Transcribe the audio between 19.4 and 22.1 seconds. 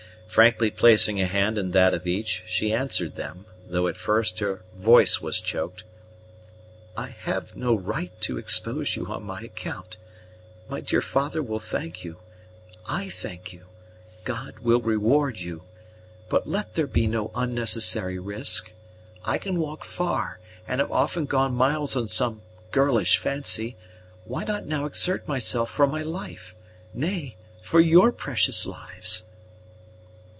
walk far, and have often gone miles on